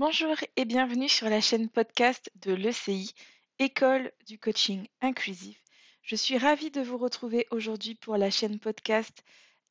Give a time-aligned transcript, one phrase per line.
[0.00, 3.12] Bonjour et bienvenue sur la chaîne podcast de l'ECI,
[3.58, 5.60] École du coaching inclusif.
[6.02, 9.24] Je suis ravie de vous retrouver aujourd'hui pour la chaîne podcast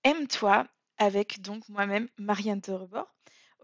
[0.04, 0.68] Aime-toi
[0.98, 3.08] avec donc moi-même Marianne Terebord.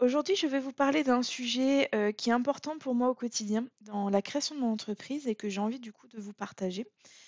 [0.00, 3.66] Aujourd'hui, je vais vous parler d'un sujet euh, qui est important pour moi au quotidien
[3.82, 6.86] dans la création de mon entreprise et que j'ai envie du coup de vous partager.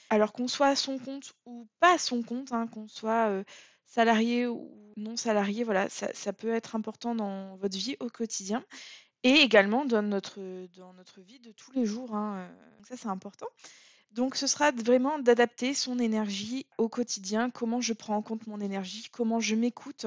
[0.09, 3.45] Alors qu'on soit à son compte ou pas à son compte, hein, qu'on soit euh,
[3.84, 8.64] salarié ou non salarié, voilà, ça, ça peut être important dans votre vie au quotidien
[9.27, 10.39] et également dans notre,
[10.76, 12.14] dans notre vie de tous les jours.
[12.14, 12.48] Hein, euh,
[12.89, 13.48] ça, c'est important.
[14.12, 18.61] Donc, ce sera vraiment d'adapter son énergie au quotidien, comment je prends en compte mon
[18.61, 20.07] énergie, comment je m'écoute.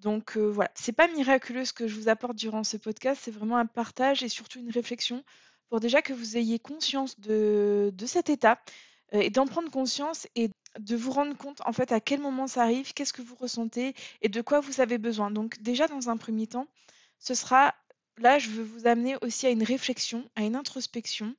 [0.00, 3.30] Donc euh, voilà, c'est pas miraculeux ce que je vous apporte durant ce podcast, c'est
[3.30, 5.22] vraiment un partage et surtout une réflexion
[5.68, 8.58] pour déjà que vous ayez conscience de, de cet état
[9.12, 12.46] euh, et d'en prendre conscience et de vous rendre compte en fait à quel moment
[12.46, 15.30] ça arrive, qu'est-ce que vous ressentez et de quoi vous avez besoin.
[15.30, 16.66] Donc déjà dans un premier temps,
[17.18, 17.74] ce sera
[18.18, 21.34] là je veux vous amener aussi à une réflexion, à une introspection,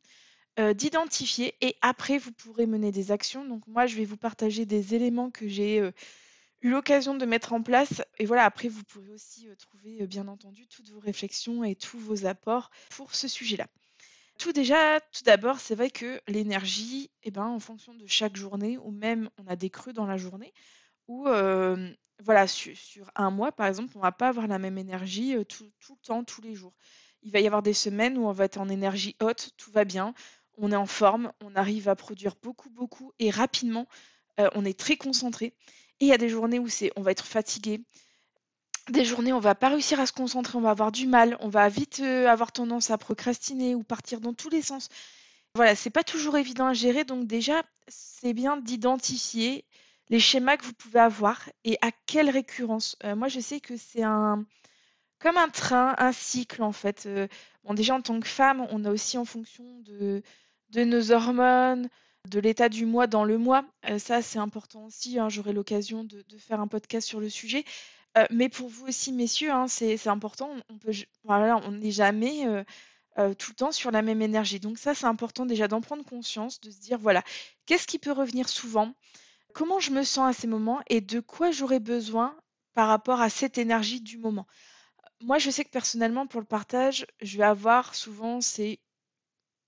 [0.59, 3.45] euh, d'identifier et après vous pourrez mener des actions.
[3.45, 5.91] Donc moi je vais vous partager des éléments que j'ai
[6.61, 8.01] eu l'occasion de mettre en place.
[8.17, 11.75] Et voilà, après, vous pourrez aussi euh, trouver, euh, bien entendu, toutes vos réflexions et
[11.75, 13.67] tous vos apports pour ce sujet-là.
[14.37, 18.77] Tout déjà, tout d'abord, c'est vrai que l'énergie, eh ben, en fonction de chaque journée,
[18.77, 20.53] ou même on a des creux dans la journée,
[21.07, 21.27] ou
[22.21, 22.75] euh, voilà, sur,
[23.15, 26.23] un mois, par exemple, on va pas avoir la même énergie tout, tout, le temps,
[26.23, 26.73] tous les jours.
[27.23, 29.85] Il va y avoir des semaines où on va être en énergie haute, tout va
[29.85, 30.13] bien,
[30.57, 33.87] on est en forme, on arrive à produire beaucoup, beaucoup et rapidement,
[34.55, 35.53] on est très concentré.
[36.01, 37.79] Et il y a des journées où c'est, on va être fatigué.
[38.89, 41.37] Des journées où on va pas réussir à se concentrer, on va avoir du mal,
[41.41, 44.89] on va vite euh, avoir tendance à procrastiner ou partir dans tous les sens.
[45.53, 49.63] Voilà, c'est pas toujours évident à gérer, donc déjà, c'est bien d'identifier
[50.11, 52.97] les schémas que vous pouvez avoir et à quelle récurrence.
[53.05, 54.45] Euh, moi, je sais que c'est un
[55.19, 57.05] comme un train, un cycle en fait.
[57.05, 57.27] Euh,
[57.63, 60.21] bon, déjà en tant que femme, on a aussi en fonction de,
[60.69, 61.87] de nos hormones,
[62.29, 63.63] de l'état du mois dans le mois.
[63.89, 65.17] Euh, ça, c'est important aussi.
[65.17, 67.63] Hein, j'aurai l'occasion de, faire un podcast sur le sujet.
[68.29, 70.53] Mais pour vous aussi, messieurs, hein, c'est important.
[70.69, 70.91] On peut,
[71.23, 72.43] voilà, on n'est jamais
[73.15, 74.59] tout le temps sur la même énergie.
[74.59, 77.23] Donc ça, c'est important déjà d'en prendre conscience, de se dire voilà,
[77.65, 78.93] qu'est-ce qui peut revenir souvent,
[79.53, 82.35] comment je me sens à ces moments et de quoi j'aurais besoin
[82.73, 84.47] par rapport à cette énergie du moment.
[85.21, 88.79] Moi, je sais que personnellement, pour le partage, je vais avoir souvent c'est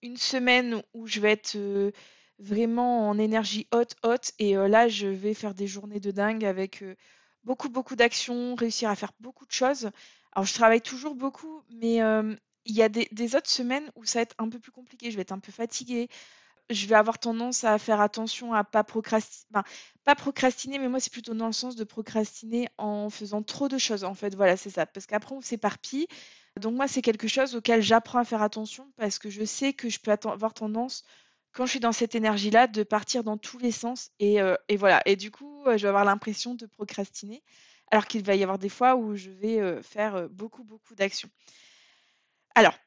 [0.02, 1.92] une semaine où je vais être
[2.40, 4.32] vraiment en énergie haute, haute.
[4.40, 6.96] Et euh, là, je vais faire des journées de dingue avec euh,
[7.44, 9.90] beaucoup, beaucoup d'actions, réussir à faire beaucoup de choses.
[10.34, 14.20] Alors, je travaille toujours beaucoup, mais euh, il y a des, autres semaines où ça
[14.20, 15.12] va être un peu plus compliqué.
[15.12, 16.10] Je vais être un peu fatiguée.
[16.70, 19.62] Je vais avoir tendance à faire attention à pas procrastiner.
[20.04, 23.78] pas procrastiner, mais moi, c'est plutôt dans le sens de procrastiner en faisant trop de
[23.78, 24.04] choses.
[24.04, 24.86] En fait, voilà, c'est ça.
[24.86, 26.08] Parce qu'après, on s'éparpille.
[26.60, 29.90] Donc, moi, c'est quelque chose auquel j'apprends à faire attention parce que je sais que
[29.90, 31.04] je peux avoir tendance
[31.54, 34.12] quand je suis dans cette énergie-là, de partir dans tous les sens.
[34.20, 35.02] Et, euh, voilà.
[35.06, 37.44] Et du coup, euh, je vais avoir l'impression de procrastiner,
[37.92, 41.30] alors qu'il va y avoir des fois où je vais euh, faire beaucoup, beaucoup d'actions.
[42.56, 42.78] Alors,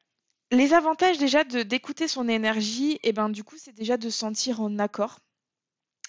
[0.51, 4.17] les avantages déjà d'écouter son énergie, et eh ben du coup, c'est déjà de se
[4.17, 5.19] sentir en accord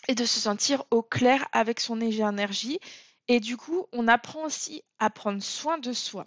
[0.07, 2.79] et de se sentir au clair avec son énergie.
[3.27, 6.27] Et du coup, on apprend aussi à prendre soin de soi.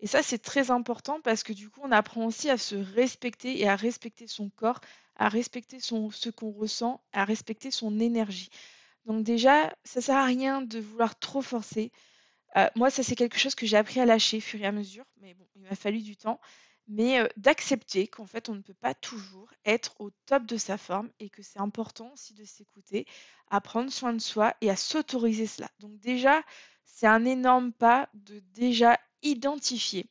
[0.00, 3.60] Et ça, c'est très important parce que du coup, on apprend aussi à se respecter
[3.60, 4.80] et à respecter son corps,
[5.16, 8.50] à respecter ce qu'on ressent, à respecter son énergie.
[9.06, 11.92] Donc déjà, ça sert à rien de vouloir trop forcer.
[12.56, 14.72] Euh, moi, ça c'est quelque chose que j'ai appris à lâcher au fur et à
[14.72, 16.40] mesure, mais bon, il m'a fallu du temps.
[16.86, 21.10] Mais d'accepter qu'en fait, on ne peut pas toujours être au top de sa forme
[21.18, 23.06] et que c'est important aussi de s'écouter,
[23.50, 25.70] à prendre soin de soi et à s'autoriser cela.
[25.80, 26.42] Donc déjà,
[26.84, 30.10] c'est un énorme pas de déjà identifier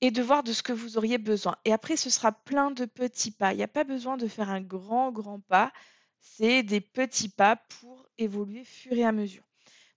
[0.00, 1.56] et de voir de ce que vous auriez besoin.
[1.64, 3.52] Et après, ce sera plein de petits pas.
[3.52, 5.72] Il n'y a pas besoin de faire un grand, grand pas.
[6.20, 9.44] C'est des petits pas pour évoluer fur et à mesure.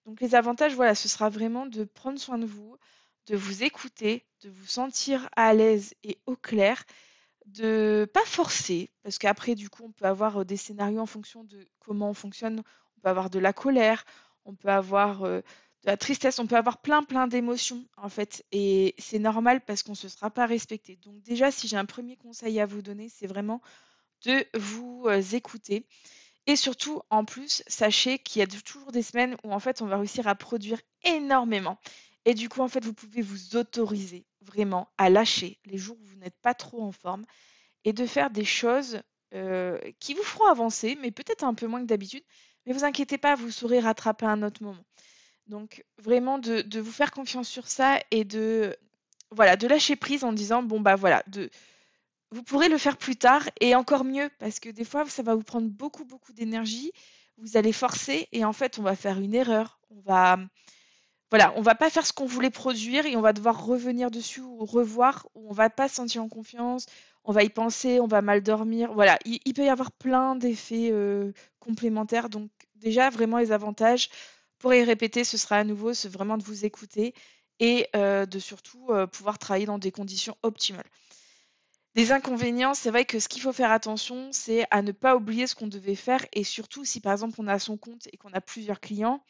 [0.06, 2.78] Donc les avantages, voilà, ce sera vraiment de prendre soin de vous,
[3.30, 6.84] de vous écouter, de vous sentir à l'aise et au clair,
[7.46, 11.44] de pas forcer, parce qu'après, du coup, on peut avoir euh, des scénarios en fonction
[11.44, 12.64] de comment on fonctionne.
[12.98, 14.04] On peut avoir de la colère,
[14.46, 15.42] on peut avoir euh,
[15.84, 19.84] de la tristesse, on peut avoir plein plein d'émotions en fait et c'est normal parce
[19.84, 20.98] qu'on ne se sera pas respecté.
[20.98, 23.62] Donc déjà si j'ai un premier conseil à vous donner, c'est vraiment
[24.26, 25.86] de vous euh, écouter
[26.48, 29.86] et surtout en plus sachez qu'il y a toujours des semaines où en fait on
[29.86, 31.80] va réussir à produire énormément
[32.26, 36.06] et du coup en fait vous pouvez vous autoriser vraiment à lâcher les jours où
[36.06, 37.26] vous n'êtes pas trop en forme
[37.86, 39.02] et de faire des choses
[39.34, 42.24] euh, qui vous feront avancer mais peut-être un peu moins que d'habitude.
[42.66, 44.84] Mais vous inquiétez pas, vous saurez rattraper à un autre moment.
[45.48, 48.76] Donc vraiment de, vous faire confiance sur ça et de
[49.32, 51.24] voilà, de lâcher prise en disant bon bah voilà,
[52.32, 55.36] vous pourrez le faire plus tard et encore mieux parce que des fois ça va
[55.36, 56.92] vous prendre beaucoup beaucoup d'énergie,
[57.38, 60.38] vous allez forcer et en fait on va faire une erreur, on va
[61.32, 64.42] voilà, on va pas faire ce qu'on voulait produire et on va devoir revenir dessus
[64.42, 66.88] ou revoir, ou on va pas se sentir en confiance,
[67.24, 68.92] on va y penser, on va mal dormir.
[68.94, 72.30] Voilà, il, peut y avoir plein d'effets euh, complémentaires.
[72.30, 74.10] Donc déjà, vraiment les avantages,
[74.58, 77.14] pour y répéter, ce sera à nouveau, c'est vraiment de vous écouter
[77.60, 80.90] et euh, de surtout euh, pouvoir travailler dans des conditions optimales.
[81.96, 85.48] Les inconvénients, c'est vrai que ce qu'il faut faire attention, c'est à ne pas oublier
[85.48, 88.32] ce qu'on devait faire et surtout si par exemple on a son compte et qu'on
[88.34, 89.24] a plusieurs clients,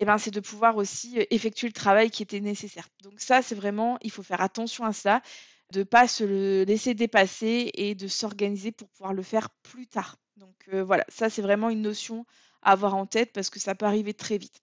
[0.00, 2.88] eh ben, c'est de pouvoir aussi effectuer le travail qui était nécessaire.
[3.02, 5.20] Donc ça, c'est vraiment, il faut faire attention à ça,
[5.72, 9.86] de ne pas se le laisser dépasser et de s'organiser pour pouvoir le faire plus
[9.86, 10.16] tard.
[10.36, 12.24] Donc voilà, ça c'est vraiment une notion
[12.62, 14.60] à avoir en tête parce que ça peut arriver très vite.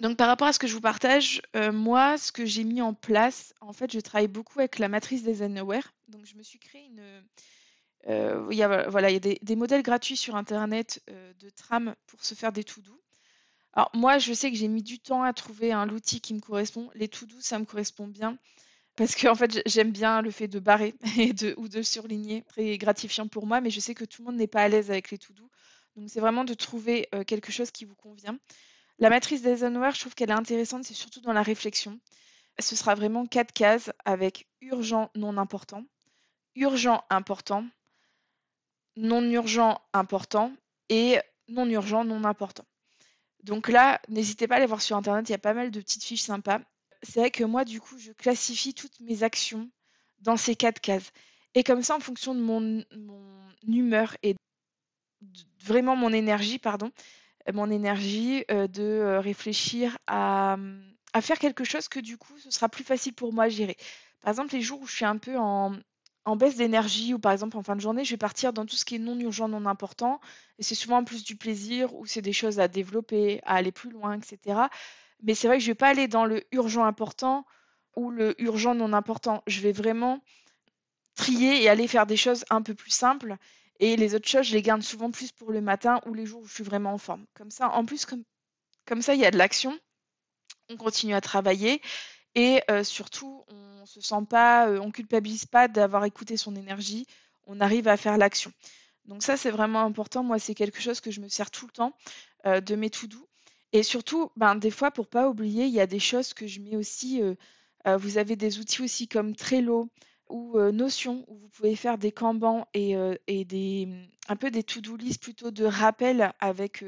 [0.00, 1.40] Donc par rapport à ce que je vous partage,
[1.72, 5.22] moi, ce que j'ai mis en place, en fait, je travaille beaucoup avec la matrice
[5.22, 5.94] des Aware.
[6.08, 8.48] Donc je me suis créé une...
[8.50, 11.94] il y a, voilà, il y a des, des, modèles gratuits sur Internet de trams
[12.06, 12.97] pour se faire des to-do.
[13.78, 16.40] Alors moi, je sais que j'ai mis du temps à trouver un outil qui me
[16.40, 16.90] correspond.
[16.96, 18.36] Les to-do, ça me correspond bien
[18.96, 20.96] parce que en fait, j'aime bien le fait de barrer
[21.58, 22.42] ou de surligner.
[22.48, 24.90] Très gratifiant pour moi, mais je sais que tout le monde n'est pas à l'aise
[24.90, 25.48] avec les to-do.
[25.94, 28.36] Donc c'est vraiment de trouver euh, quelque chose qui vous convient.
[28.98, 32.00] La matrice d'Eisenhower, je trouve qu'elle est intéressante, c'est surtout dans la réflexion.
[32.58, 35.84] Ce sera vraiment quatre cases avec urgent non important,
[36.56, 37.64] urgent important,
[38.96, 40.52] non urgent important
[40.88, 42.64] et non urgent non important.
[43.44, 45.80] Donc là, n'hésitez pas à aller voir sur Internet, il y a pas mal de
[45.80, 46.60] petites fiches sympas.
[47.02, 49.70] C'est vrai que moi, du coup, je classifie toutes mes actions
[50.20, 51.12] dans ces quatre cases.
[51.54, 52.84] Et comme ça, en fonction de mon,
[53.66, 54.36] humeur et
[55.62, 56.90] vraiment mon énergie, pardon,
[57.48, 60.56] euh, mon énergie euh, de euh, réfléchir à,
[61.12, 63.76] à, faire quelque chose que du coup, ce sera plus facile pour moi à gérer.
[64.20, 65.76] Par exemple, les jours où je suis un peu en,
[66.28, 68.76] en baisse d'énergie ou par exemple en fin de journée, je vais partir dans tout
[68.76, 70.20] ce qui est non urgent, non important.
[70.58, 73.88] Et c'est souvent plus du plaisir ou c'est des choses à développer, à aller plus
[73.88, 74.60] loin, etc.
[75.22, 77.46] Mais c'est vrai que je ne vais pas aller dans le urgent important
[77.96, 79.42] ou le urgent non important.
[79.46, 80.22] Je vais vraiment
[81.14, 83.36] trier et aller faire des choses un peu plus simples.
[83.80, 86.42] Et les autres choses, je les garde souvent plus pour le matin ou les jours
[86.42, 87.24] où je suis vraiment en forme.
[87.32, 88.24] Comme ça, en plus, comme,
[88.84, 89.78] comme ça, il y a de l'action.
[90.68, 91.80] On continue à travailler.
[92.34, 97.06] Et euh, surtout, on se sent pas, euh, on culpabilise pas d'avoir écouté son énergie.
[97.46, 98.52] On arrive à faire l'action.
[99.06, 100.22] Donc ça, c'est vraiment important.
[100.22, 101.92] Moi, c'est quelque chose que je me sers tout le temps
[102.46, 103.26] euh, de mes tout doux.
[103.72, 106.60] Et surtout, ben, des fois, pour pas oublier, il y a des choses que je
[106.60, 107.20] mets aussi.
[107.84, 109.90] vous avez des outils aussi comme Trello
[110.30, 112.94] ou Notion où vous pouvez faire des kanban et,
[113.26, 113.88] et des,
[114.26, 116.82] un peu des to-do list plutôt de rappel avec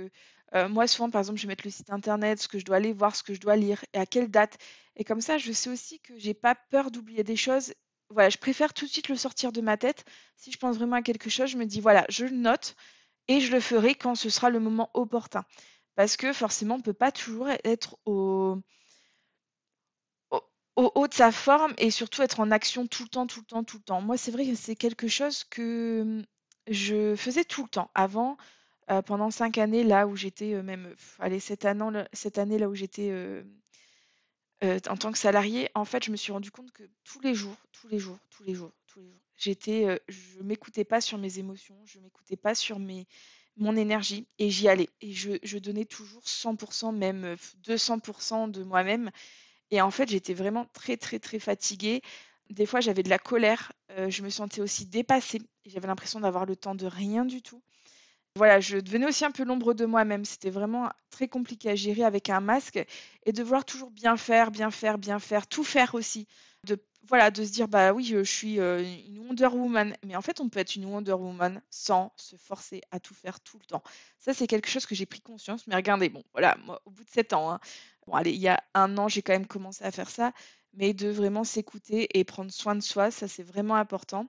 [0.54, 2.76] euh, moi, souvent, par exemple, je vais mettre le site internet, ce que je dois
[2.76, 4.58] aller voir, ce que je dois lire et à quelle date.
[4.96, 7.74] Et comme ça, je sais aussi que j'ai pas peur d'oublier des choses.
[8.10, 10.04] Voilà, je préfère tout de suite le sortir de ma tête.
[10.36, 12.74] Si je pense vraiment à quelque chose, je me dis voilà, je le note
[13.28, 15.44] et je le ferai quand ce sera le moment opportun.
[15.94, 18.58] Parce que forcément, on ne peut pas toujours être au,
[20.76, 23.46] au haut de sa forme et surtout être en action tout le temps, tout le
[23.46, 24.00] temps, tout le temps.
[24.00, 26.24] Moi, c'est vrai que c'est quelque chose que hum,
[26.68, 27.90] je faisais tout le temps.
[27.94, 28.36] Avant,
[28.90, 32.68] euh, pendant cinq années, là où j'étais euh, même, allez, cette année, cette année là
[32.68, 33.44] où j'étais euh,
[34.62, 37.56] en tant que salarié, en fait, je me suis rendu compte que tous les jours,
[37.72, 41.38] tous les jours, tous les jours, tous les jours, j'étais, je m'écoutais pas sur mes
[41.38, 43.06] émotions, je m'écoutais pas sur mes,
[43.56, 44.88] mon énergie et j'y allais.
[45.00, 49.10] Et je, je, donnais toujours 100%, même 200% de moi-même.
[49.70, 52.02] Et en fait, j'étais vraiment très, très, très fatiguée.
[52.50, 53.72] Des fois, j'avais de la colère.
[54.08, 55.40] je me sentais aussi dépassée.
[55.64, 57.62] J'avais l'impression d'avoir le temps de rien du tout.
[58.36, 60.24] Voilà, je devenais aussi un peu l'ombre de moi-même.
[60.24, 62.84] C'était vraiment très compliqué à gérer avec un masque
[63.26, 66.28] et de vouloir toujours bien faire, bien faire, bien faire, tout faire aussi.
[66.64, 69.96] De, voilà, de se dire, bah oui, je suis euh, une Wonder Woman.
[70.06, 73.40] Mais en fait, on peut être une Wonder Woman sans se forcer à tout faire
[73.40, 73.82] tout le temps.
[74.18, 75.66] Ça, c'est quelque chose que j'ai pris conscience.
[75.66, 77.60] Mais regardez, bon, voilà, au bout de sept ans, hein,
[78.06, 80.32] bon, allez, il y a un an, j'ai quand même commencé à faire ça.
[80.74, 84.26] Mais de vraiment s'écouter et prendre soin de soi, ça, c'est vraiment important.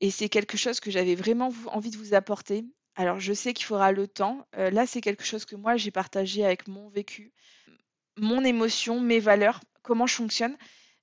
[0.00, 2.64] Et c'est quelque chose que j'avais vraiment envie de vous apporter.
[2.98, 4.44] Alors, je sais qu'il faudra le temps.
[4.56, 7.32] Euh, là, c'est quelque chose que moi, j'ai partagé avec mon vécu,
[8.16, 10.56] mon émotion, mes valeurs, comment je fonctionne.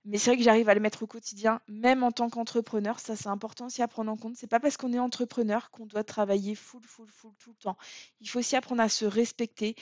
[0.03, 2.99] Mais c'est vrai que j'arrive à le mettre au quotidien, même en tant qu'entrepreneur.
[2.99, 4.35] Ça, c'est important aussi à prendre en compte.
[4.35, 7.77] C'est pas parce qu'on est entrepreneur qu'on doit travailler full, full, full tout le temps.
[8.19, 9.77] Il faut aussi apprendre à se respecter,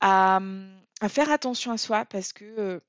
[0.00, 0.40] à,
[1.08, 2.80] faire attention à soi parce que euh,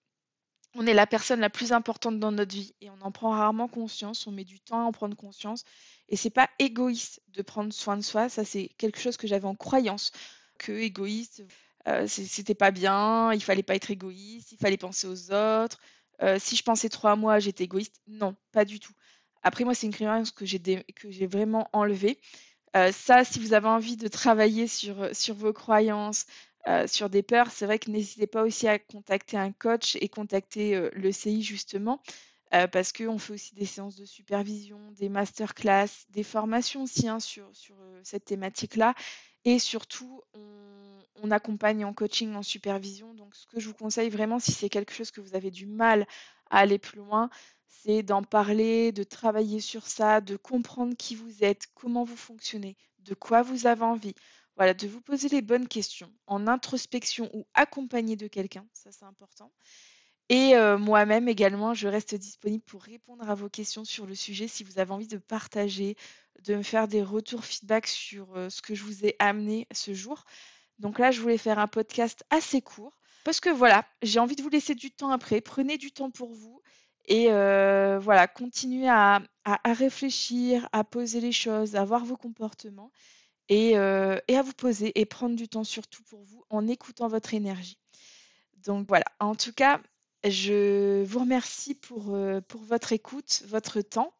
[0.77, 3.67] on est la personne la plus importante dans notre vie et on en prend rarement
[3.67, 4.27] conscience.
[4.27, 5.63] On met du temps à en prendre conscience.
[6.07, 8.29] Et c'est pas égoïste de prendre soin de soi.
[8.29, 10.11] Ça, c'est quelque chose que j'avais en croyance.
[10.59, 11.43] Que égoïste,
[11.87, 15.79] euh, c'était pas bien, il fallait pas être égoïste, il fallait penser aux autres.
[16.21, 18.01] Euh, si je pensais trop à moi, j'étais égoïste.
[18.07, 18.93] Non, pas du tout.
[19.43, 22.19] Après, moi, c'est une croyance que j'ai que j'ai vraiment enlevée.
[22.75, 26.25] Euh, ça, si vous avez envie de travailler sur, sur vos croyances,
[26.67, 30.09] euh, sur des peurs, c'est vrai que n'hésitez pas aussi à contacter un coach et
[30.09, 32.01] contacter le CI justement,
[32.71, 37.49] parce qu'on fait aussi des séances de supervision, des masterclass, des formations aussi hein, sur,
[37.53, 38.95] sur cette thématique-là.
[39.47, 40.21] Et surtout,
[41.23, 43.13] on, accompagne en coaching, en supervision.
[43.13, 45.65] Donc, ce que je vous conseille vraiment, si c'est quelque chose que vous avez du
[45.65, 46.05] mal
[46.49, 47.29] à aller plus loin,
[47.65, 52.75] c'est d'en parler, de travailler sur ça, de comprendre qui vous êtes, comment vous fonctionnez,
[52.99, 54.15] de quoi vous avez envie.
[54.57, 59.05] Voilà, de vous poser les bonnes questions en introspection ou accompagné de quelqu'un, ça c'est
[59.05, 59.51] important.
[60.29, 64.47] Et euh, moi-même également, je reste disponible pour répondre à vos questions sur le sujet
[64.47, 65.95] si vous avez envie de partager,
[66.43, 69.93] de me faire des retours feedback sur euh, ce que je vous ai amené ce
[69.93, 70.25] jour.
[70.79, 74.41] Donc là, je voulais faire un podcast assez court parce que voilà, j'ai envie de
[74.41, 75.39] vous laisser du temps après.
[75.39, 76.61] Prenez du temps pour vous
[77.07, 79.21] et euh, voilà, continuez à,
[79.65, 82.91] réfléchir, à poser les choses, à voir vos comportements
[83.49, 87.33] et, et à vous poser et prendre du temps surtout pour vous en écoutant votre
[87.33, 87.77] énergie.
[88.65, 89.81] Donc voilà, en tout cas,
[90.23, 94.13] je vous remercie pour, euh, pour votre écoute, votre temps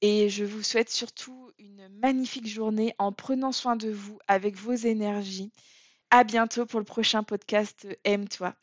[0.00, 4.72] et je vous souhaite surtout une magnifique journée en prenant soin de vous avec vos
[4.72, 5.52] énergies.
[6.10, 8.54] À bientôt pour le prochain podcast Aime-toi.